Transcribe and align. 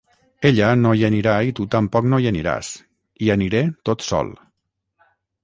Ella 0.49 0.69
no 0.77 0.93
hi 0.99 1.03
anirà 1.09 1.33
i 1.49 1.53
tu 1.59 1.65
tampoc 1.75 2.07
no 2.13 2.21
hi 2.23 2.31
aniràs: 2.31 2.71
hi 3.27 3.31
aniré 3.35 3.63
tot 3.91 4.09
sol. 4.09 4.35